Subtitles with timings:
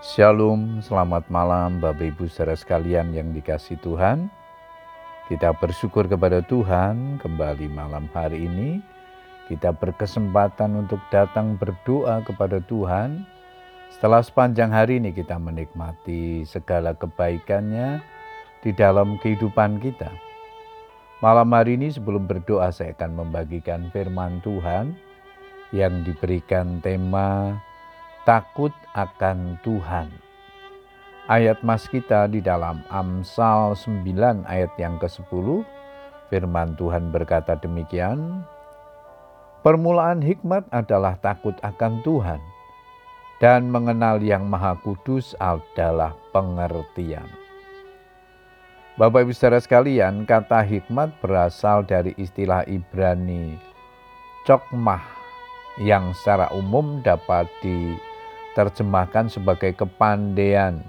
[0.00, 4.32] Shalom, selamat malam Bapak Ibu saudara sekalian yang dikasih Tuhan.
[5.28, 8.80] Kita bersyukur kepada Tuhan kembali malam hari ini.
[9.52, 13.28] Kita berkesempatan untuk datang berdoa kepada Tuhan.
[13.92, 18.00] Setelah sepanjang hari ini kita menikmati segala kebaikannya
[18.64, 20.08] di dalam kehidupan kita.
[21.20, 24.96] Malam hari ini sebelum berdoa saya akan membagikan firman Tuhan
[25.76, 27.60] yang diberikan tema
[28.28, 30.08] takut akan Tuhan.
[31.30, 35.62] Ayat mas kita di dalam Amsal 9 ayat yang ke-10,
[36.28, 38.42] firman Tuhan berkata demikian,
[39.60, 42.40] Permulaan hikmat adalah takut akan Tuhan,
[43.38, 47.28] dan mengenal yang maha kudus adalah pengertian.
[48.98, 53.70] Bapak ibu saudara sekalian, kata hikmat berasal dari istilah Ibrani
[54.44, 55.04] cokmah
[55.80, 57.96] yang secara umum dapat di
[58.54, 60.82] terjemahkan sebagai kepandaian,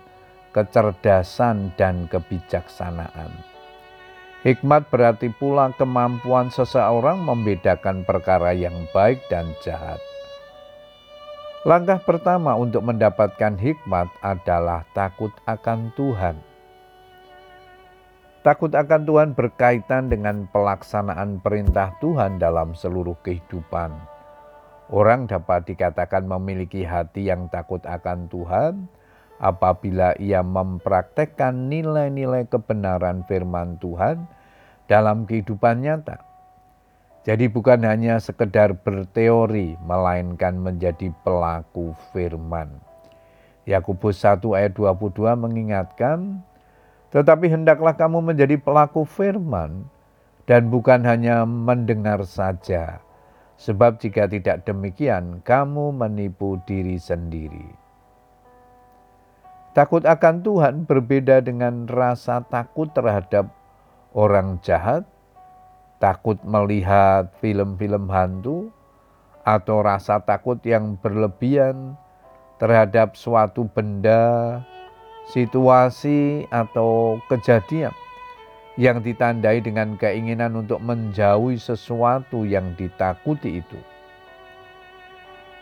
[0.51, 3.31] kecerdasan, dan kebijaksanaan.
[4.41, 10.01] Hikmat berarti pula kemampuan seseorang membedakan perkara yang baik dan jahat.
[11.61, 16.41] Langkah pertama untuk mendapatkan hikmat adalah takut akan Tuhan.
[18.41, 24.10] Takut akan Tuhan berkaitan dengan pelaksanaan perintah Tuhan dalam seluruh kehidupan
[24.91, 28.91] Orang dapat dikatakan memiliki hati yang takut akan Tuhan
[29.39, 34.27] apabila ia mempraktekkan nilai-nilai kebenaran firman Tuhan
[34.91, 36.19] dalam kehidupan nyata.
[37.23, 42.81] Jadi bukan hanya sekedar berteori, melainkan menjadi pelaku firman.
[43.63, 46.43] Yakobus 1 ayat 22 mengingatkan,
[47.13, 49.85] tetapi hendaklah kamu menjadi pelaku firman
[50.49, 52.99] dan bukan hanya mendengar saja,
[53.61, 57.69] Sebab jika tidak demikian, kamu menipu diri sendiri.
[59.77, 63.53] Takut akan Tuhan berbeda dengan rasa takut terhadap
[64.17, 65.05] orang jahat,
[66.01, 68.73] takut melihat film-film hantu,
[69.45, 71.93] atau rasa takut yang berlebihan
[72.57, 74.57] terhadap suatu benda,
[75.29, 77.93] situasi, atau kejadian
[78.79, 83.79] yang ditandai dengan keinginan untuk menjauhi sesuatu yang ditakuti itu.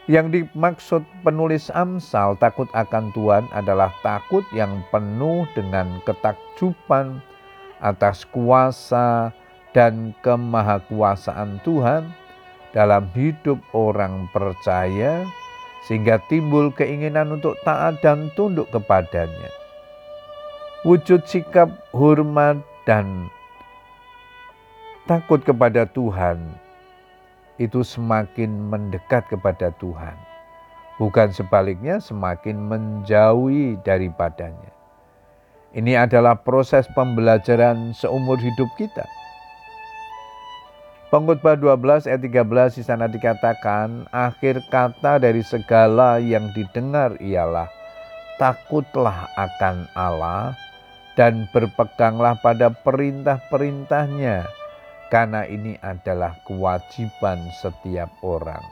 [0.09, 7.21] Yang dimaksud penulis Amsal takut akan Tuhan adalah takut yang penuh dengan ketakjuban
[7.77, 9.29] atas kuasa
[9.77, 12.09] dan kemahakuasaan Tuhan
[12.73, 15.25] dalam hidup orang percaya
[15.85, 19.53] sehingga timbul keinginan untuk taat dan tunduk kepadanya.
[20.85, 22.57] Wujud sikap hormat
[22.89, 23.29] dan
[25.05, 26.41] takut kepada Tuhan
[27.61, 30.17] itu semakin mendekat kepada Tuhan.
[30.97, 34.73] Bukan sebaliknya semakin menjauhi daripadanya.
[35.69, 39.05] Ini adalah proses pembelajaran seumur hidup kita.
[41.13, 47.69] Pengkhotbah 12 ayat 13 di sana dikatakan, akhir kata dari segala yang didengar ialah
[48.41, 50.57] takutlah akan Allah
[51.19, 54.47] dan berpeganglah pada perintah-perintahnya,
[55.11, 58.63] karena ini adalah kewajiban setiap orang.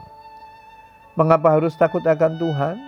[1.12, 2.80] Mengapa harus takut akan Tuhan?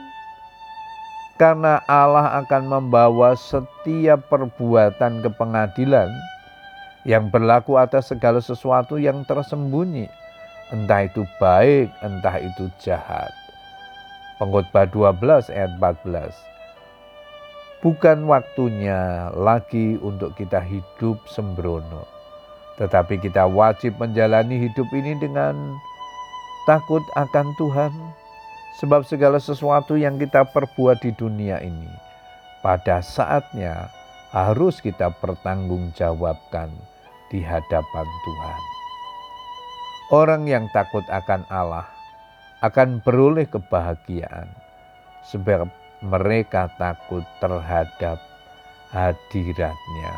[1.37, 6.09] Karena Allah akan membawa setiap perbuatan ke pengadilan
[7.04, 10.09] yang berlaku atas segala sesuatu yang tersembunyi,
[10.72, 13.28] entah itu baik, entah itu jahat.
[14.41, 16.32] Pengkhotbah 12 ayat 14
[17.80, 22.04] bukan waktunya lagi untuk kita hidup sembrono.
[22.80, 25.76] Tetapi kita wajib menjalani hidup ini dengan
[26.64, 27.92] takut akan Tuhan.
[28.80, 31.90] Sebab segala sesuatu yang kita perbuat di dunia ini
[32.64, 33.92] pada saatnya
[34.32, 36.72] harus kita pertanggungjawabkan
[37.28, 38.62] di hadapan Tuhan.
[40.10, 41.86] Orang yang takut akan Allah
[42.64, 44.48] akan beroleh kebahagiaan
[45.28, 45.69] sebab
[46.05, 48.19] mereka takut terhadap
[48.93, 50.12] hadiratnya.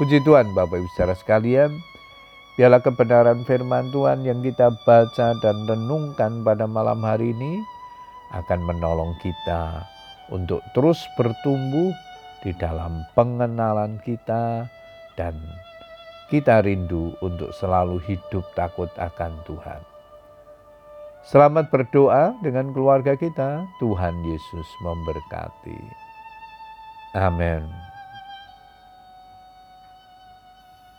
[0.00, 1.70] Puji Tuhan Bapak Ibu saudara sekalian,
[2.56, 7.60] biarlah kebenaran firman Tuhan yang kita baca dan renungkan pada malam hari ini
[8.32, 9.84] akan menolong kita
[10.32, 11.92] untuk terus bertumbuh
[12.40, 14.66] di dalam pengenalan kita
[15.14, 15.36] dan
[16.32, 19.91] kita rindu untuk selalu hidup takut akan Tuhan.
[21.22, 23.70] Selamat berdoa dengan keluarga kita.
[23.78, 25.78] Tuhan Yesus memberkati.
[27.14, 27.91] Amin.